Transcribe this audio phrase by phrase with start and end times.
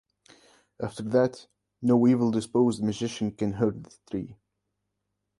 [0.81, 1.45] After that,
[1.83, 4.35] no evil-disposed magician can hurt the tree.